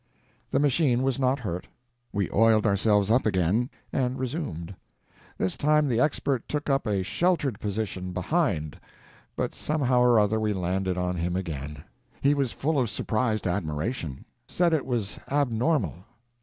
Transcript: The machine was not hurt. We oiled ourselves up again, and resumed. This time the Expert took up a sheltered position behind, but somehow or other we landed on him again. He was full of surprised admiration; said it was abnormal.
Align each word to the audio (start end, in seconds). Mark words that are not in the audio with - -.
The 0.49 0.57
machine 0.57 1.03
was 1.03 1.19
not 1.19 1.37
hurt. 1.41 1.67
We 2.11 2.27
oiled 2.31 2.65
ourselves 2.65 3.11
up 3.11 3.27
again, 3.27 3.69
and 3.93 4.17
resumed. 4.17 4.75
This 5.37 5.57
time 5.57 5.87
the 5.87 5.99
Expert 5.99 6.49
took 6.49 6.71
up 6.71 6.87
a 6.87 7.03
sheltered 7.03 7.59
position 7.59 8.11
behind, 8.11 8.79
but 9.35 9.53
somehow 9.53 10.01
or 10.01 10.17
other 10.19 10.39
we 10.39 10.53
landed 10.53 10.97
on 10.97 11.17
him 11.17 11.35
again. 11.35 11.83
He 12.19 12.33
was 12.33 12.51
full 12.51 12.79
of 12.79 12.89
surprised 12.89 13.45
admiration; 13.45 14.25
said 14.47 14.73
it 14.73 14.87
was 14.87 15.19
abnormal. 15.29 16.03